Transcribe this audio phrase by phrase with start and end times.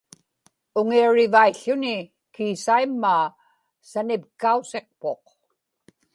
[0.79, 1.95] uŋiarivaił̣ł̣uni
[2.33, 3.25] kiisaimmaa
[3.89, 5.25] sanipkausiqpuq